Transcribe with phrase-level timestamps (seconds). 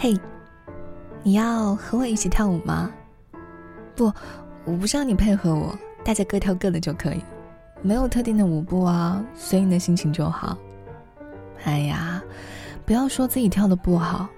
[0.00, 0.16] 嘿，
[1.24, 2.88] 你要和我一起跳舞吗？
[3.96, 4.12] 不，
[4.64, 7.20] 我不需要你配合我，大家各跳各的就可以，
[7.82, 10.56] 没有特定的舞步啊，随你的心情就好。
[11.64, 12.22] 哎呀，
[12.86, 14.28] 不要说自己跳的不好。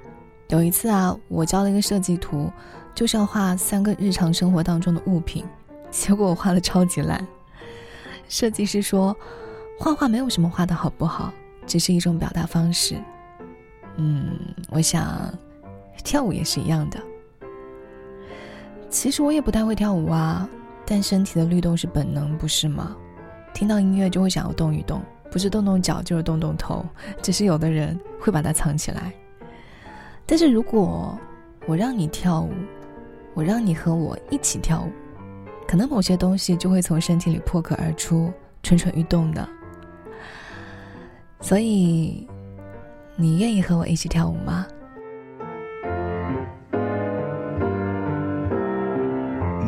[0.49, 2.51] 有一次啊，我交了一个设计图，
[2.95, 5.45] 就是要画三个日常生活当中的物品，
[5.91, 7.23] 结果我画的超级烂。
[8.31, 9.15] 设计师说，
[9.79, 11.31] 画画没有什么画的好不好，
[11.67, 12.97] 只是一种表达方式。
[13.97, 14.39] 嗯，
[14.71, 15.31] 我想。
[16.03, 17.01] 跳舞也是一样的。
[18.89, 20.49] 其实我也不太会跳舞啊，
[20.85, 22.97] 但身体的律动是本能，不是吗？
[23.55, 25.01] 听到音乐就会想要动一动，
[25.31, 26.85] 不是动动脚就是动动头，
[27.23, 29.13] 只是有的人会把它藏起来。
[30.27, 31.19] 但是如果
[31.67, 32.51] 我让你跳舞，
[33.35, 34.91] 我让你和我一起跳舞，
[35.69, 39.49] 可能某些东西就会从身体里破壳而出，蠢蠢欲动的。
[41.41, 42.29] 所以，
[43.17, 44.67] 你愿意和我一起跳舞吗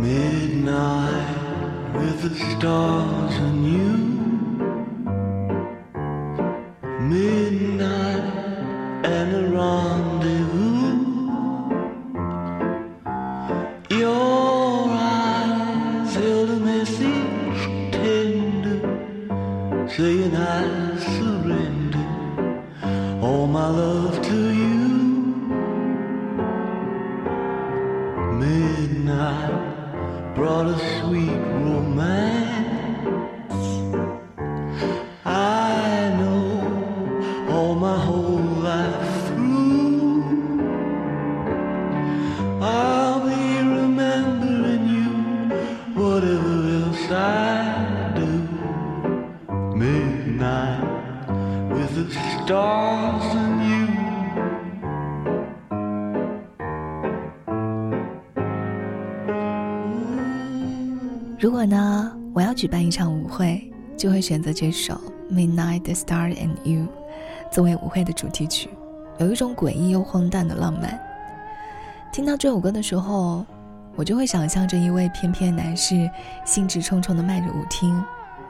[0.03, 3.95] ？Midnight with the stars and you.
[7.15, 8.25] Midnight
[9.05, 9.49] and a
[61.39, 64.95] 如果呢，我要举办一场舞会，就会选择这首
[65.33, 66.87] 《Midnight the Star and You》
[67.51, 68.71] 作为舞会的主题曲，
[69.19, 71.01] 有一种诡异又荒诞的浪漫。
[72.13, 73.45] 听到这首歌的时候，
[73.97, 76.09] 我就会想象着一位翩翩男士
[76.45, 78.01] 兴致冲冲地迈着舞厅，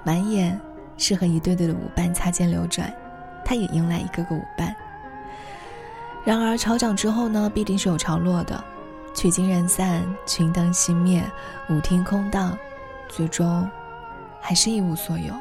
[0.04, 0.60] 满眼
[1.02, 2.94] 是和一对对的舞伴擦肩流转，
[3.44, 4.74] 他也迎来一个个舞伴。
[6.24, 8.62] 然而潮涨之后呢，必定是有潮落的，
[9.12, 11.24] 曲尽人散，群灯熄灭，
[11.68, 12.56] 舞厅空荡。
[13.08, 13.68] 最终，
[14.40, 15.34] 还是一无所有。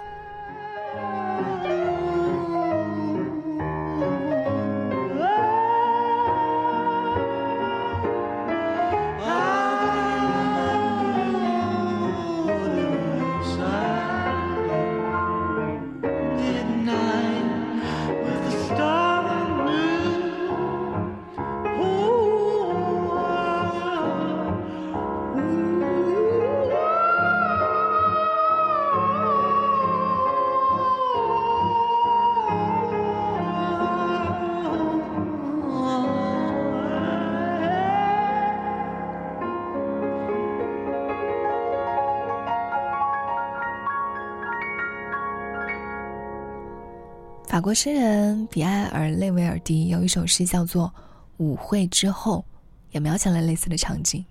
[47.51, 50.88] 法国诗人比埃尔·内维尔迪有一首诗叫做
[51.35, 52.45] 《舞会之后》，
[52.91, 54.23] 也描写了类似的场景。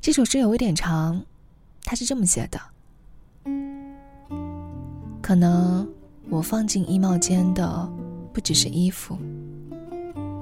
[0.00, 1.24] 这首诗有一点长，
[1.84, 2.60] 他是这么写的：
[5.22, 5.88] 可能
[6.28, 7.88] 我放进衣帽间的
[8.32, 9.16] 不只是衣服，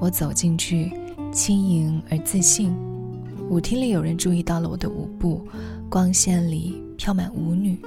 [0.00, 0.90] 我走进去
[1.30, 2.74] 轻盈而自信。
[3.50, 5.46] 舞厅里有人注意到了我的舞步，
[5.90, 7.78] 光线里飘满舞女，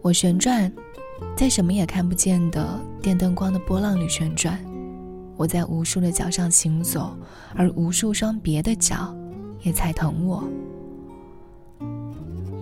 [0.00, 0.72] 我旋转。
[1.36, 4.58] 在什么也看不见的电灯光的波浪里旋转，
[5.36, 7.16] 我在无数的脚上行走，
[7.54, 9.16] 而无数双别的脚
[9.62, 10.42] 也踩疼我。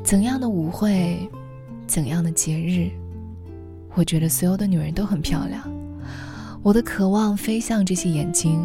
[0.05, 1.29] 怎样的舞会，
[1.87, 2.91] 怎样的节日，
[3.95, 5.63] 我觉得所有的女人都很漂亮。
[6.63, 8.61] 我的渴望飞向这些眼睛，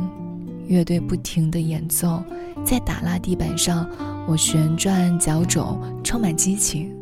[0.67, 2.21] 乐队不停的演奏，
[2.65, 3.89] 在打蜡地板上，
[4.27, 6.93] 我旋转脚肘，充满激情，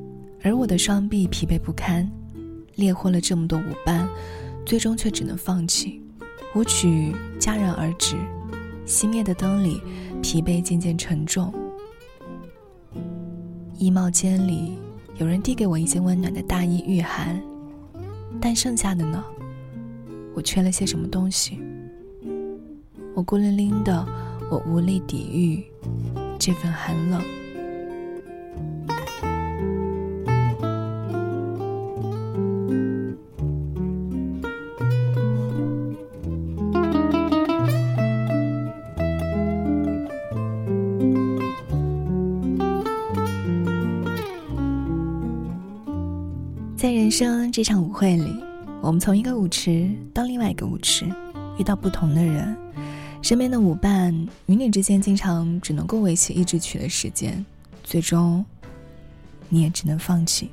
[0.43, 2.09] 而我的双臂疲惫不堪。
[2.79, 4.07] 猎获了这么多舞伴，
[4.65, 6.01] 最终却只能放弃。
[6.55, 8.15] 舞曲戛然而止，
[8.87, 9.81] 熄灭的灯里，
[10.23, 11.53] 疲惫渐渐沉重。
[13.77, 14.79] 衣帽间里，
[15.17, 17.39] 有人递给我一件温暖的大衣御寒，
[18.41, 19.23] 但剩下的呢？
[20.33, 21.59] 我缺了些什么东西？
[23.13, 24.07] 我孤零零的，
[24.49, 25.63] 我无力抵御
[26.39, 27.21] 这份寒冷。
[47.09, 48.35] 人生这场舞会里，
[48.83, 51.07] 我们从一个舞池到另外一个舞池，
[51.57, 52.55] 遇到不同的人，
[53.23, 54.13] 身边的舞伴
[54.45, 57.43] 与你之间经常只能够维系一支曲的时间，
[57.83, 58.45] 最终，
[59.47, 60.51] 你也只能放弃。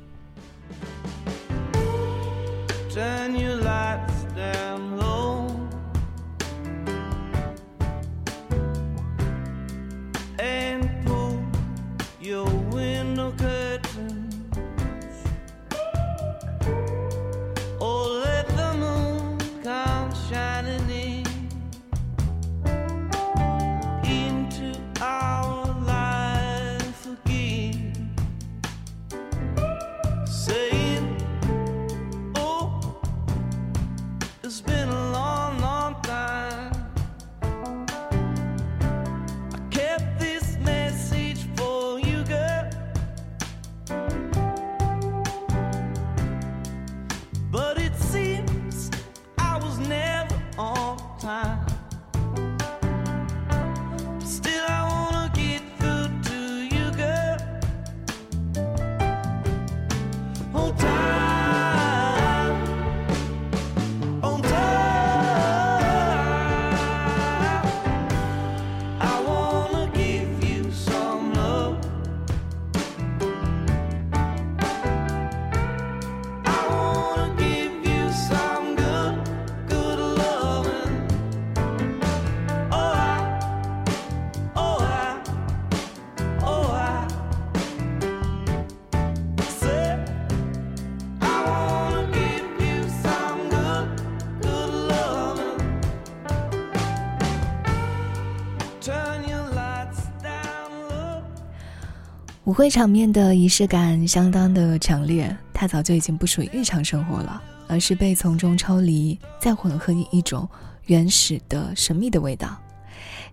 [102.47, 110.47] 舞会场面的仪式感相当的强烈，它早就已经不属于日常生活了，而是被从中抽离，再混合一种
[110.85, 112.57] 原始的神秘的味道，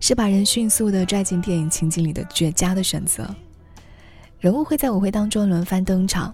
[0.01, 3.33] 是把人迅速的拽进电影情景里的绝佳的选择。
[4.37, 6.33] 人物会在舞会当中轮番登场，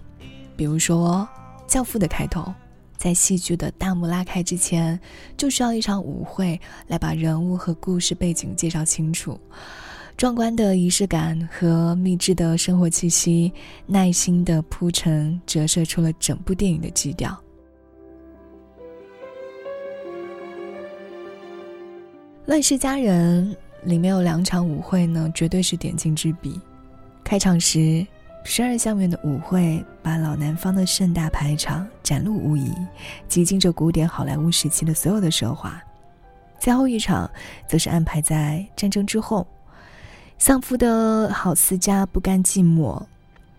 [0.56, 1.28] 比如说
[1.72, 2.52] 《教父》的开头，
[2.96, 4.98] 在戏剧的大幕拉开之前，
[5.36, 9.38] 就需要一场舞会来把人物和故事背景介绍清楚。
[10.16, 13.52] 壮观的仪式感和秘制的生活气息，
[13.86, 17.30] 耐心的铺陈，折射出了整部电影的基调。
[22.46, 23.56] 《乱世佳人》
[23.88, 26.60] 里面有两场舞会呢，绝对是点睛之笔。
[27.24, 28.06] 开场时，
[28.44, 32.72] 十二相院的舞会把老南方的盛大排场展露无遗，
[33.26, 35.82] 极尽着古典好莱坞时期的所有的奢华。
[36.60, 37.28] 最后一场，
[37.66, 39.44] 则是安排在战争之后。
[40.44, 43.00] 丧夫的郝思嘉不甘寂寞，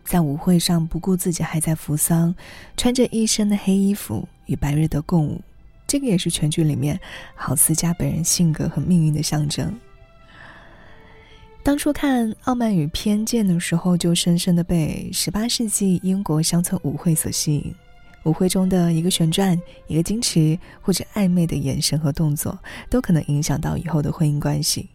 [0.04, 2.36] 在舞会上不顾自己还在服丧，
[2.76, 5.40] 穿着一身的黑衣服与白瑞德共舞。
[5.88, 7.00] 这个也是全剧里面
[7.36, 9.74] 郝思嘉本人性格和命运的象征。
[11.64, 17.74] 当初看《傲慢与偏见》的时候，就深深的被十八世纪英国乡村舞会所吸引。
[18.24, 19.58] 舞会中的一个旋转、
[19.88, 24.90] 一个矜持或者暧昧的眼神和动作，都可能影响到以后的婚姻关系。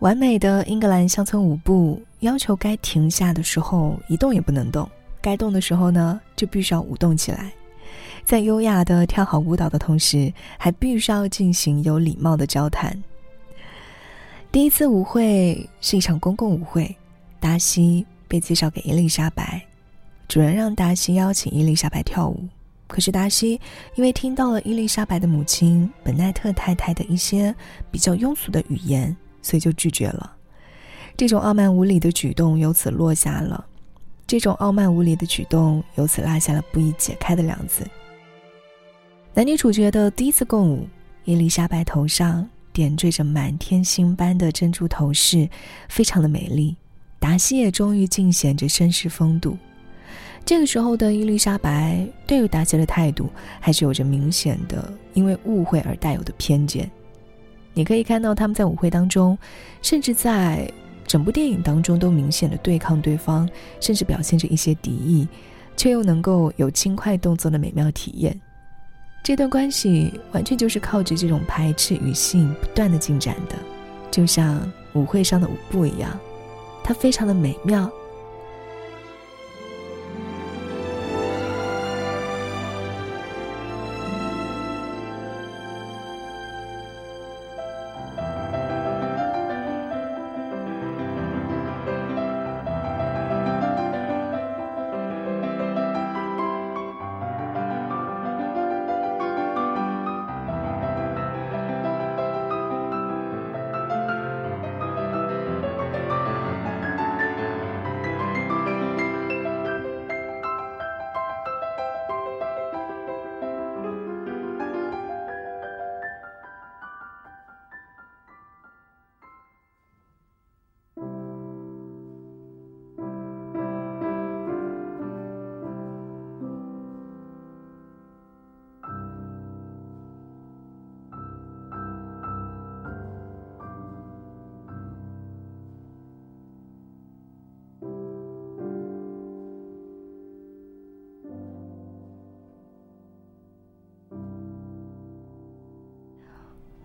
[0.00, 4.88] 完美的英格兰乡村舞步要求该停下的时候一动也不能动，
[5.22, 7.50] 该动的时候呢就必须要舞动起来，
[8.22, 13.02] 在优雅的跳好舞蹈的同时，还必须要进行有礼貌的交谈。
[14.52, 16.94] 第一次舞会是一场公共舞会，
[17.40, 19.64] 达西被介绍给伊丽莎白，
[20.28, 22.46] 主人让达西邀请伊丽莎白跳舞，
[22.86, 23.58] 可是达西
[23.94, 27.54] 因为听到了伊丽莎白的母亲本奈特太太的一些
[27.90, 29.16] 比较庸俗的语言。
[29.44, 30.34] 所以就拒绝了，
[31.18, 33.62] 这种傲慢无礼的举动由此落下了，
[34.26, 37.86] 这种傲慢无礼的举动由此落下了不易解开的梁子。
[39.34, 40.88] 男女主角的第一次共舞，
[41.24, 45.46] 伊丽莎白头上点缀着满天星般的珍珠头饰，
[45.90, 46.74] 非常的美丽。
[47.18, 49.58] 达西也终于尽显着绅士风度。
[50.44, 56.90] 这个时候的伊丽莎白对于达西的态度，还是有着明显的因为误会而带有的偏见。
[57.74, 59.36] 你可以看到他们在舞会当中，
[59.82, 60.70] 甚至在
[61.06, 63.48] 整部电影当中都明显的对抗对方，
[63.80, 65.28] 甚至表现着一些敌意，
[65.76, 68.40] 却又能够有轻快动作的美妙体验。
[69.22, 73.56] 这段关系完全就是靠着这种排斥与吸引不断的进展的，
[74.10, 74.60] 就像
[74.92, 76.18] 舞会上的舞步一样，
[76.82, 77.90] 它非常的美妙。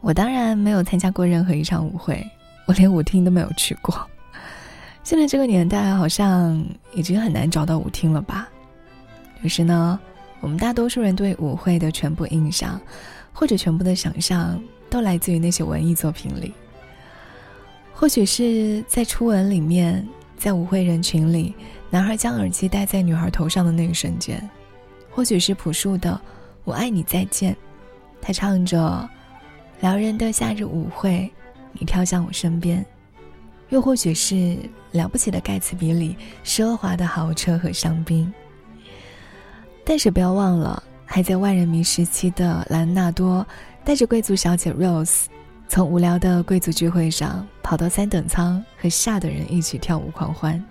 [0.10, 2.28] 我当然没有参加过任何一场舞会，
[2.66, 4.10] 我连舞厅都没有去过。
[5.04, 6.60] 现在这个年代，好像
[6.96, 8.50] 已经很难找到舞厅了吧？
[9.44, 10.00] 于是呢，
[10.40, 12.82] 我们大多数人对舞会的全部印象，
[13.32, 16.56] 或者全部的想象，都来自于那些文艺作品里。
[17.94, 20.04] 或许是在初吻里面，
[20.36, 21.54] 在舞会人群里，
[21.92, 24.40] 男孩将耳机戴在女孩头上的那个瞬间；
[25.12, 26.10] 或许是朴树的
[26.64, 27.54] 《我爱你再见》，
[28.20, 29.08] 他唱着。
[29.82, 31.32] 撩人的夏日舞会，
[31.72, 32.84] 你跳向我身边；
[33.70, 34.58] 又或许是
[34.92, 38.32] 了不起的盖茨比里奢华的豪车和香槟。
[39.86, 43.46] 但是不要忘了，还在万人迷时期的莱昂纳多，
[43.86, 45.26] 带着贵族小姐 Rose，
[45.70, 50.62] 从无聊的贵族聚会上跑到三等舱和下等人一起跳舞狂欢。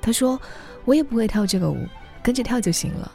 [0.00, 0.40] 他说
[0.86, 1.84] ：“我也不会跳这个舞，
[2.22, 3.12] 跟着跳就行了。”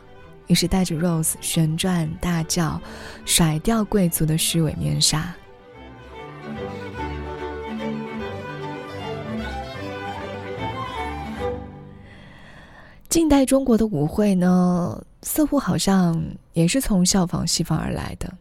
[0.47, 2.81] 于是带着 Rose 旋转大叫，
[3.25, 5.33] 甩掉贵族的虚伪面纱。
[13.09, 16.19] 近代中国的舞会呢，似乎好像
[16.53, 18.31] 也是从效仿西方而来的。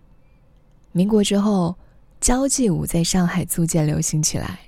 [0.93, 1.77] 民国之后，
[2.21, 4.61] 交际舞在上海租界流行起来，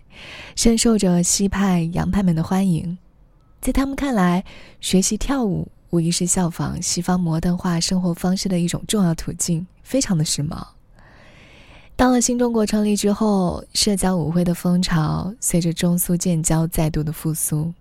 [0.56, 2.98] 深受着西派洋派们的欢迎。
[3.62, 4.44] 在他们看来，
[4.78, 5.68] 学习跳舞。
[5.94, 10.60] 无疑是效仿西方摩登化生活方式的一种重要途径，非常的时髦。
[11.94, 17.72] 到了新中国成立之后，社交舞会的风潮随着中苏建交再度的复苏，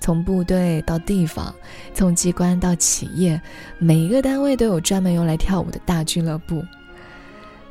[0.00, 1.54] 从部队到地方，
[1.94, 3.40] 从机关到企业，
[3.78, 6.64] 每一个单位都有专门用来跳舞的大俱乐部。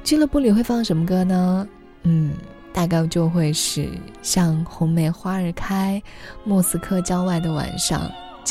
[0.05, 1.67] 俱乐部里会放什么歌呢？
[2.03, 2.33] 嗯，
[2.71, 3.89] 大概就会是
[4.21, 6.01] 像《红梅花儿开》
[6.45, 7.99] 《莫斯科郊外的晚上》。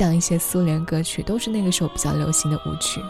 [0.00, 3.02] 像一些苏联歌曲都是那个时候比较流行的舞曲，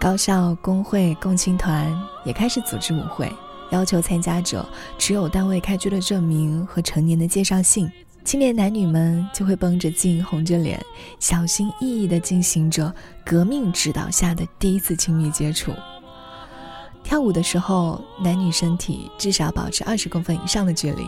[0.00, 3.30] 高校、工会、共青团也开始组织舞会，
[3.72, 7.92] 要求参加者持有单位开具的证明和成年的介绍信。
[8.24, 10.82] 青年男女们就会绷着劲、红着脸，
[11.20, 12.90] 小心翼翼地进行着
[13.22, 15.74] 革命指导下的第一次亲密接触。
[17.04, 21.02] 跳舞的时候，男女身体至少保持二十公分以上的距离，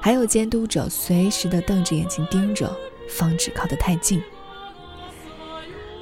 [0.00, 2.76] 还有监督者随时的瞪着眼睛盯着。
[3.16, 4.22] 防止靠得太近。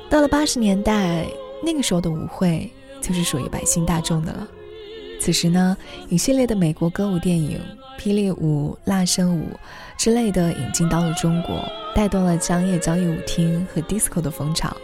[0.09, 1.27] 到了八十年代，
[1.65, 4.49] 那个时候的舞会就是属于百姓大众的了。
[5.21, 5.77] 此时呢，
[6.09, 7.61] 一系列的美国歌舞电影、
[7.99, 9.49] 霹雳舞、辣身舞
[9.99, 11.63] 之类的引进到了中国，
[11.95, 14.75] 带动了商业交易舞厅和 disco 的风潮。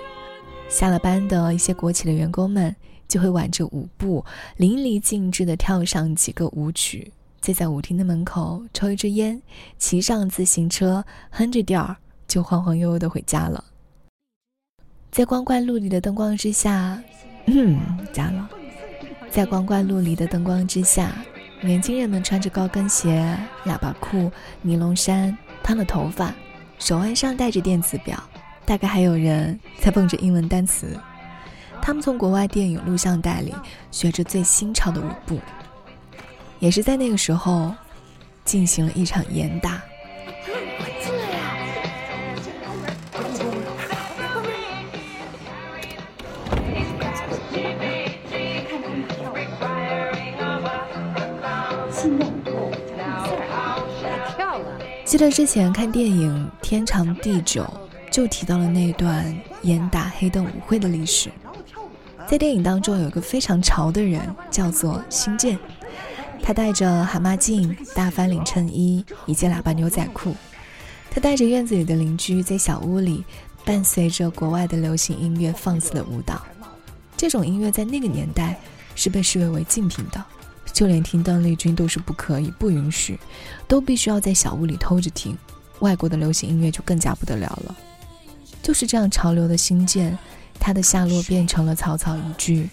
[0.68, 2.74] 下了班的一些国企的员工们
[3.08, 4.24] 就会挽着舞步，
[4.58, 9.40] 淋漓尽致地跳上几个舞曲，再在舞厅的门口抽一支烟，
[9.78, 11.96] 骑上自行车，哼着调儿。
[12.26, 13.64] 就晃晃悠悠的回家了，
[15.10, 17.00] 在光怪陆离的灯光之下，
[17.46, 17.78] 嗯，
[18.12, 18.48] 家了，
[19.30, 21.16] 在光怪陆离的灯光之下，
[21.60, 24.30] 年轻人们穿着高跟鞋、喇叭裤、
[24.60, 26.34] 尼龙衫，烫了头发，
[26.78, 28.22] 手腕上戴着电子表，
[28.64, 30.98] 大概还有人在蹦着英文单词。
[31.80, 33.54] 他们从国外电影录像带里
[33.92, 35.38] 学着最新潮的舞步，
[36.58, 37.72] 也是在那个时候，
[38.44, 39.80] 进行了一场严打。
[55.16, 57.64] 记得之前看电影《天长地久》，
[58.12, 61.30] 就提到了那段严打黑灯舞会的历史。
[62.28, 64.20] 在电影当中，有个非常潮的人，
[64.50, 65.58] 叫做星健，
[66.42, 70.36] 他戴着蛤蟆镜、大翻领衬衣以及喇叭牛仔裤，
[71.10, 73.24] 他带着院子里的邻居在小屋里，
[73.64, 76.42] 伴随着国外的流行音乐放肆的舞蹈。
[77.16, 78.54] 这种音乐在那个年代
[78.94, 80.22] 是被视为违禁品的。
[80.76, 83.18] 就连听邓丽君都是不可以、不允许，
[83.66, 85.34] 都必须要在小屋里偷着听。
[85.78, 87.74] 外国的流行音乐就更加不得了了。
[88.62, 90.18] 就是这样潮流的新建，
[90.60, 92.68] 它的下落变成了草草一句：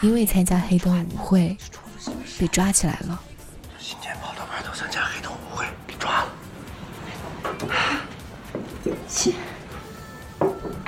[0.00, 1.56] 因为参加黑灯舞会，
[2.38, 3.20] 被抓起来了。
[3.80, 6.28] 新建跑到外头参加黑灯舞会，被抓了。
[9.08, 9.32] 切，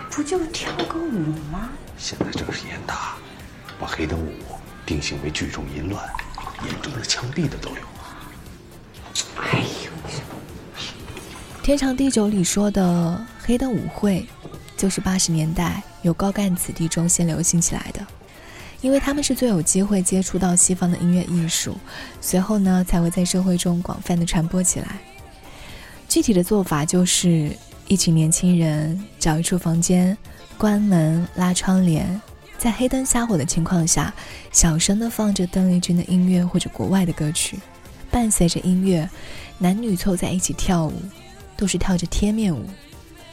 [0.09, 1.19] 不就是跳个舞
[1.51, 1.69] 吗？
[1.99, 3.17] 现在正是严打，
[3.81, 4.33] 把黑灯舞
[4.87, 6.09] 定性为聚众淫乱。
[6.65, 7.77] 严重的枪毙的都有。
[9.37, 9.91] 哎呦！
[11.63, 14.27] 天长地久里说的黑灯舞会，
[14.77, 18.07] 就是八十年代由高干子弟中先流行起来的，
[18.81, 21.77] 因为他们是最有机会接触到西方的音乐艺术，
[22.21, 24.99] 随后呢才会在社会中广泛的传播起来。
[26.09, 27.51] 具体的做法就是
[27.87, 30.17] 一群年轻人找一处房间，
[30.57, 32.21] 关门拉窗帘，
[32.59, 34.13] 在黑灯瞎火的情况下，
[34.51, 37.57] 小声的放着邓丽君的音乐或者国外的歌曲，
[38.11, 39.09] 伴随着音乐，
[39.59, 41.01] 男女凑在一起跳舞，
[41.57, 42.69] 都是跳着贴面舞，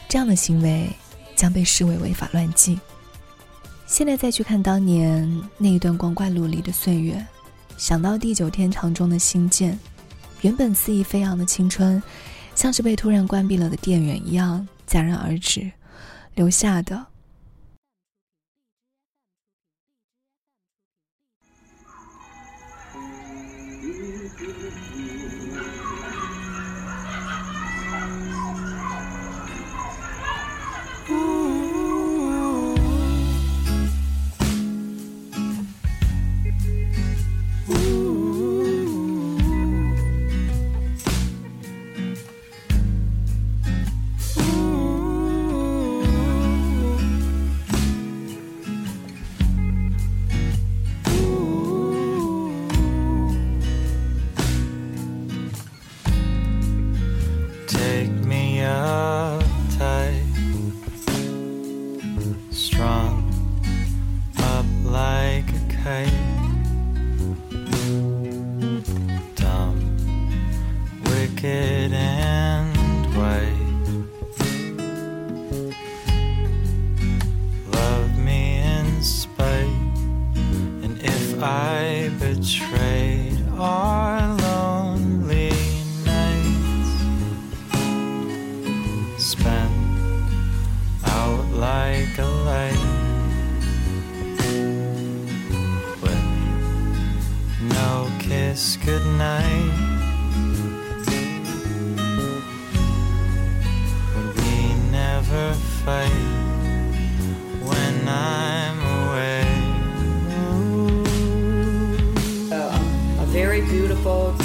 [0.08, 0.88] 这样的行为
[1.36, 2.80] 将被视为违法乱纪。
[3.88, 7.26] 现在再去看当年那一段光怪陆离的岁月，
[7.78, 9.78] 想到地久天长中的新建，
[10.42, 12.02] 原本肆意飞扬的青春，
[12.54, 15.72] 像是被突然关闭了的电源一样戛然而止，
[16.36, 17.08] 留下的。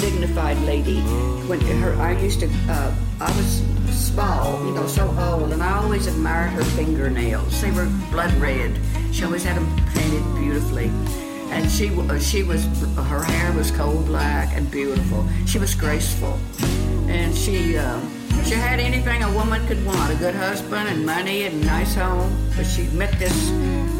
[0.01, 0.99] Dignified lady.
[1.47, 5.77] When her, I used to, uh, I was small, you know, so old, and I
[5.77, 7.61] always admired her fingernails.
[7.61, 8.77] They were blood red.
[9.11, 10.91] She always had them painted beautifully,
[11.51, 15.27] and she, uh, she was, her hair was coal black and beautiful.
[15.45, 16.39] She was graceful,
[17.07, 17.99] and she, uh,
[18.45, 21.93] she had anything a woman could want: a good husband and money and a nice
[21.95, 22.31] home.
[22.55, 23.49] But she met this,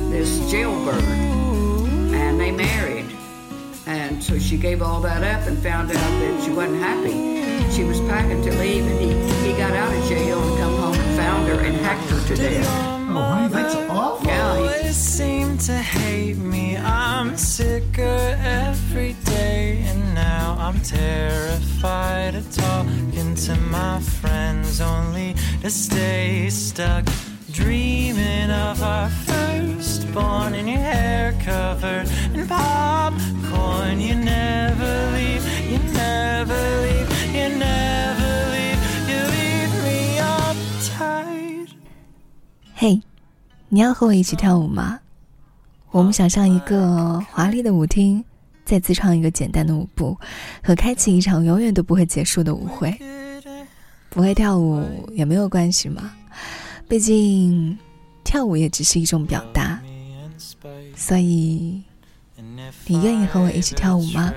[0.10, 3.06] this jailbird, and they married.
[3.86, 7.42] And so she gave all that up and found out that she wasn't happy.
[7.72, 10.96] She was packing to leave, and he, he got out of jail and come home
[10.96, 12.91] and found her and hacked her to death.
[13.14, 14.28] Oh, that's awful.
[14.28, 16.78] Yeah, he, seem to hate me.
[16.78, 25.70] I'm sicker every day, and now I'm terrified of talking to my friends, only to
[25.70, 27.06] stay stuck
[27.52, 34.00] dreaming of our firstborn in your hair covered in popcorn.
[34.00, 35.91] You never leave, you
[42.82, 43.00] 嘿，
[43.70, 45.00] 你要和我一起跳舞吗？
[45.92, 48.26] 我们想象一个华丽的舞厅，
[48.66, 50.18] 再自创一个简单的舞步，
[50.64, 52.92] 和开启一场永远都不会结束的舞会。
[54.10, 56.12] 不会跳舞也没有关系嘛。
[56.90, 57.78] 毕竟，
[58.24, 59.80] 跳舞也只是一种表达，
[60.96, 61.84] 所以，
[62.88, 64.34] 你愿意和我一起跳舞吗？